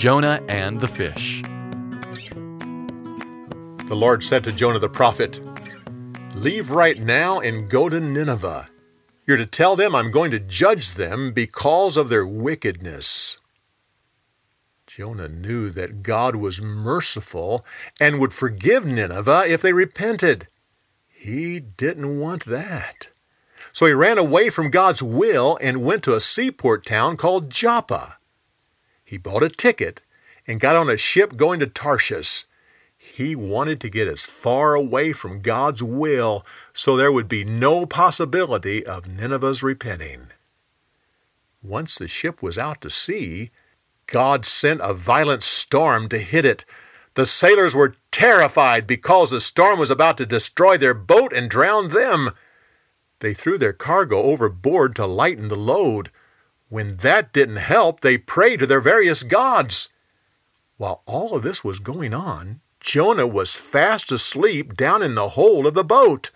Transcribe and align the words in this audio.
Jonah 0.00 0.42
and 0.48 0.80
the 0.80 0.88
Fish. 0.88 1.42
The 3.86 3.94
Lord 3.94 4.24
said 4.24 4.42
to 4.44 4.50
Jonah 4.50 4.78
the 4.78 4.88
prophet, 4.88 5.42
Leave 6.34 6.70
right 6.70 6.98
now 6.98 7.40
and 7.40 7.68
go 7.68 7.90
to 7.90 8.00
Nineveh. 8.00 8.66
You're 9.26 9.36
to 9.36 9.44
tell 9.44 9.76
them 9.76 9.94
I'm 9.94 10.10
going 10.10 10.30
to 10.30 10.38
judge 10.38 10.92
them 10.92 11.34
because 11.34 11.98
of 11.98 12.08
their 12.08 12.26
wickedness. 12.26 13.36
Jonah 14.86 15.28
knew 15.28 15.68
that 15.68 16.02
God 16.02 16.34
was 16.34 16.62
merciful 16.62 17.62
and 18.00 18.18
would 18.18 18.32
forgive 18.32 18.86
Nineveh 18.86 19.44
if 19.48 19.60
they 19.60 19.74
repented. 19.74 20.48
He 21.08 21.60
didn't 21.60 22.18
want 22.18 22.46
that. 22.46 23.10
So 23.74 23.84
he 23.84 23.92
ran 23.92 24.16
away 24.16 24.48
from 24.48 24.70
God's 24.70 25.02
will 25.02 25.58
and 25.60 25.84
went 25.84 26.02
to 26.04 26.14
a 26.14 26.22
seaport 26.22 26.86
town 26.86 27.18
called 27.18 27.50
Joppa. 27.50 28.16
He 29.10 29.18
bought 29.18 29.42
a 29.42 29.48
ticket 29.48 30.02
and 30.46 30.60
got 30.60 30.76
on 30.76 30.88
a 30.88 30.96
ship 30.96 31.36
going 31.36 31.58
to 31.58 31.66
Tarshish. 31.66 32.44
He 32.96 33.34
wanted 33.34 33.80
to 33.80 33.90
get 33.90 34.06
as 34.06 34.22
far 34.22 34.74
away 34.74 35.12
from 35.12 35.40
God's 35.40 35.82
will 35.82 36.46
so 36.72 36.96
there 36.96 37.10
would 37.10 37.26
be 37.26 37.42
no 37.42 37.86
possibility 37.86 38.86
of 38.86 39.08
Nineveh's 39.08 39.64
repenting. 39.64 40.28
Once 41.60 41.96
the 41.96 42.06
ship 42.06 42.40
was 42.40 42.56
out 42.56 42.82
to 42.82 42.88
sea, 42.88 43.50
God 44.06 44.46
sent 44.46 44.80
a 44.80 44.94
violent 44.94 45.42
storm 45.42 46.08
to 46.10 46.18
hit 46.18 46.44
it. 46.44 46.64
The 47.14 47.26
sailors 47.26 47.74
were 47.74 47.96
terrified 48.12 48.86
because 48.86 49.32
the 49.32 49.40
storm 49.40 49.80
was 49.80 49.90
about 49.90 50.18
to 50.18 50.24
destroy 50.24 50.78
their 50.78 50.94
boat 50.94 51.32
and 51.32 51.50
drown 51.50 51.88
them. 51.88 52.30
They 53.18 53.34
threw 53.34 53.58
their 53.58 53.72
cargo 53.72 54.22
overboard 54.22 54.94
to 54.94 55.06
lighten 55.06 55.48
the 55.48 55.56
load. 55.56 56.12
When 56.70 56.96
that 56.98 57.32
didn't 57.32 57.56
help, 57.56 58.00
they 58.00 58.16
prayed 58.16 58.60
to 58.60 58.66
their 58.66 58.80
various 58.80 59.24
gods. 59.24 59.88
While 60.78 61.02
all 61.04 61.34
of 61.34 61.42
this 61.42 61.64
was 61.64 61.80
going 61.80 62.14
on, 62.14 62.60
Jonah 62.78 63.26
was 63.26 63.54
fast 63.54 64.10
asleep 64.12 64.74
down 64.76 65.02
in 65.02 65.16
the 65.16 65.30
hold 65.30 65.66
of 65.66 65.74
the 65.74 65.84
boat. 65.84 66.30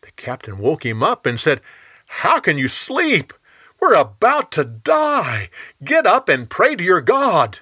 The 0.00 0.10
captain 0.12 0.58
woke 0.58 0.86
him 0.86 1.02
up 1.02 1.26
and 1.26 1.38
said, 1.38 1.60
How 2.06 2.40
can 2.40 2.56
you 2.56 2.66
sleep? 2.66 3.32
We're 3.78 3.94
about 3.94 4.50
to 4.52 4.64
die. 4.64 5.50
Get 5.84 6.06
up 6.06 6.30
and 6.30 6.50
pray 6.50 6.74
to 6.74 6.82
your 6.82 7.02
God. 7.02 7.60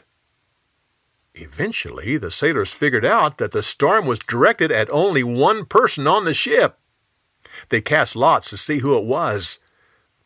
Eventually, 1.35 2.17
the 2.17 2.31
sailors 2.31 2.71
figured 2.71 3.05
out 3.05 3.37
that 3.39 3.51
the 3.51 3.65
storm 3.65 4.07
was 4.07 4.21
directed 4.21 4.71
at 4.71 4.91
only 4.91 5.25
one 5.25 5.67
person 5.67 6.07
on 6.07 6.25
the 6.25 6.33
ship. 6.33 6.79
They 7.69 7.81
cast 7.81 8.15
lots 8.15 8.49
to 8.51 8.57
see 8.57 8.79
who 8.79 8.97
it 8.97 9.05
was. 9.05 9.59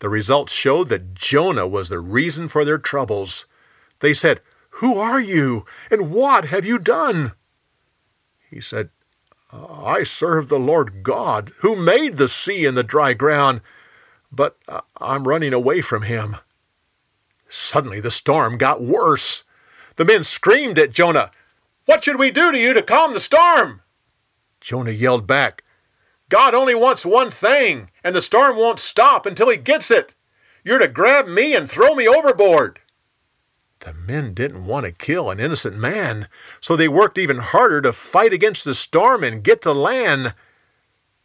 The 0.00 0.08
results 0.08 0.52
showed 0.52 0.88
that 0.88 1.14
Jonah 1.14 1.68
was 1.68 1.88
the 1.88 2.00
reason 2.00 2.48
for 2.48 2.64
their 2.64 2.78
troubles. 2.78 3.46
They 4.00 4.12
said, 4.12 4.40
Who 4.80 4.98
are 4.98 5.20
you, 5.20 5.66
and 5.90 6.10
what 6.10 6.46
have 6.46 6.64
you 6.64 6.78
done? 6.78 7.32
He 8.50 8.60
said, 8.60 8.90
I 9.52 10.02
serve 10.04 10.48
the 10.48 10.58
Lord 10.58 11.02
God, 11.02 11.52
who 11.58 11.76
made 11.76 12.16
the 12.16 12.28
sea 12.28 12.66
and 12.66 12.76
the 12.76 12.82
dry 12.82 13.12
ground, 13.12 13.60
but 14.32 14.56
uh, 14.68 14.80
I'm 15.00 15.28
running 15.28 15.52
away 15.52 15.80
from 15.80 16.02
him. 16.02 16.36
Suddenly 17.48 18.00
the 18.00 18.10
storm 18.10 18.58
got 18.58 18.80
worse. 18.80 19.44
The 19.96 20.04
men 20.04 20.24
screamed 20.24 20.78
at 20.78 20.92
Jonah, 20.92 21.30
What 21.84 22.04
should 22.04 22.18
we 22.18 22.30
do 22.30 22.52
to 22.52 22.58
you 22.58 22.72
to 22.72 22.82
calm 22.82 23.12
the 23.12 23.20
storm? 23.20 23.82
Jonah 24.60 24.92
yelled 24.92 25.26
back, 25.26 25.64
God 26.30 26.54
only 26.54 26.76
wants 26.76 27.04
one 27.04 27.30
thing, 27.30 27.90
and 28.02 28.14
the 28.14 28.22
storm 28.22 28.56
won't 28.56 28.78
stop 28.78 29.26
until 29.26 29.50
he 29.50 29.56
gets 29.56 29.90
it. 29.90 30.14
You're 30.64 30.78
to 30.78 30.88
grab 30.88 31.26
me 31.26 31.54
and 31.54 31.68
throw 31.68 31.94
me 31.94 32.06
overboard. 32.06 32.78
The 33.80 33.94
men 33.94 34.32
didn't 34.32 34.64
want 34.64 34.86
to 34.86 34.92
kill 34.92 35.30
an 35.30 35.40
innocent 35.40 35.76
man, 35.76 36.28
so 36.60 36.76
they 36.76 36.86
worked 36.86 37.18
even 37.18 37.38
harder 37.38 37.82
to 37.82 37.92
fight 37.92 38.32
against 38.32 38.64
the 38.64 38.74
storm 38.74 39.24
and 39.24 39.42
get 39.42 39.60
to 39.62 39.72
land. 39.72 40.34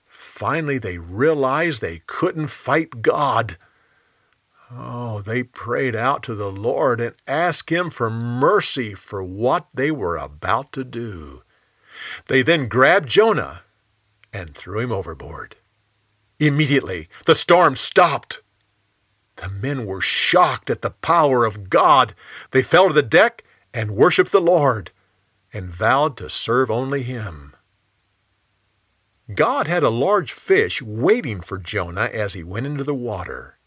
Finally, 0.06 0.80
they 0.80 0.98
realized 0.98 1.82
they 1.82 2.02
couldn't 2.08 2.48
fight 2.48 3.04
God. 3.04 3.58
Oh, 4.72 5.22
they 5.22 5.44
prayed 5.44 5.96
out 5.96 6.24
to 6.24 6.34
the 6.34 6.52
Lord 6.52 7.00
and 7.00 7.14
asked 7.28 7.70
Him 7.70 7.92
for 7.92 8.10
mercy 8.10 8.96
for 8.96 9.22
what 9.22 9.68
they 9.74 9.92
were 9.92 10.18
about 10.18 10.72
to 10.72 10.84
do. 10.84 11.44
They 12.28 12.42
then 12.42 12.68
grabbed 12.68 13.10
Jonah 13.10 13.65
and 14.36 14.54
threw 14.54 14.82
him 14.82 14.92
overboard. 14.92 15.56
Immediately, 16.42 17.08
the 17.26 17.34
storm 17.34 17.78
stopped. 17.78 18.42
The 19.38 19.48
men 19.48 19.86
were 19.86 20.02
shocked 20.02 20.70
at 20.70 20.82
the 20.82 20.90
power 20.92 21.46
of 21.46 21.70
God. 21.70 22.14
They 22.52 22.62
fell 22.62 22.90
to 22.90 22.94
the 22.94 23.02
deck 23.02 23.44
and 23.74 23.96
worshiped 23.96 24.34
the 24.34 24.42
Lord 24.42 24.92
and 25.54 25.70
vowed 25.70 26.18
to 26.18 26.30
serve 26.30 26.70
only 26.70 27.04
Him. 27.04 27.56
God 29.34 29.68
had 29.68 29.84
a 29.84 29.90
large 29.90 30.34
fish 30.34 30.82
waiting 30.82 31.40
for 31.40 31.58
Jonah 31.58 32.10
as 32.14 32.34
he 32.34 32.44
went 32.44 32.66
into 32.66 32.84
the 32.84 32.94
water. 32.94 33.58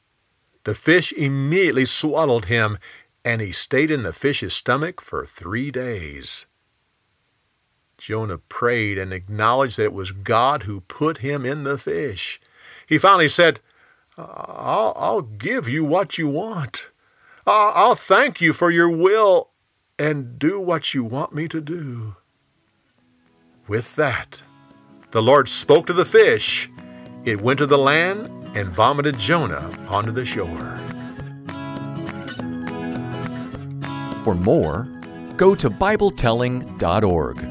The 0.65 0.75
fish 0.75 1.13
immediately 1.13 1.87
swallowed 1.87 2.45
him, 2.45 2.79
and 3.25 3.41
he 3.41 3.53
stayed 3.53 3.91
in 3.91 4.03
the 4.03 4.13
fish's 4.13 4.55
stomach 4.55 5.01
for 5.01 5.25
three 5.25 5.71
days. 5.71 6.47
Jonah 7.99 8.39
prayed 8.39 8.97
and 8.97 9.13
acknowledged 9.13 9.77
that 9.77 9.85
it 9.85 9.93
was 9.93 10.13
God 10.13 10.63
who 10.63 10.81
put 10.83 11.19
him 11.19 11.45
in 11.45 11.65
the 11.65 11.77
fish. 11.77 12.41
He 12.87 12.97
finally 12.97 13.29
said, 13.29 13.61
I'll, 14.17 14.95
I'll 14.97 15.23
give 15.23 15.69
you 15.69 15.85
what 15.85 16.17
you 16.17 16.29
want. 16.29 16.91
I'll, 17.47 17.73
I'll 17.75 17.95
thank 17.95 18.41
you 18.41 18.53
for 18.53 18.71
your 18.71 18.89
will 18.89 19.51
and 19.99 20.39
do 20.39 20.61
what 20.61 20.95
you 20.95 21.05
want 21.05 21.35
me 21.35 21.49
to 21.49 21.61
do. 21.61 22.17
With 23.67 23.97
that, 23.97 24.43
the 25.11 25.23
Lord 25.23 25.49
spoke 25.49 25.87
to 25.87 25.93
the 25.93 26.05
fish. 26.05 26.71
It 27.25 27.41
went 27.41 27.59
to 27.59 27.67
the 27.67 27.79
land 27.79 28.31
and 28.57 28.69
vomited 28.69 29.19
Jonah 29.19 29.71
onto 29.89 30.13
the 30.13 30.25
shore. 30.25 30.79
For 34.25 34.35
more, 34.35 34.89
go 35.37 35.55
to 35.55 35.71
BibleTelling.org. 35.71 37.48